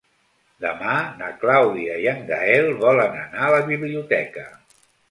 Demà 0.63 0.95
na 1.19 1.27
Clàudia 1.45 1.99
i 2.07 2.09
en 2.15 2.27
Gaël 2.33 2.73
volen 2.83 3.21
anar 3.27 3.47
a 3.51 3.55
la 3.59 3.65
biblioteca. 3.73 4.53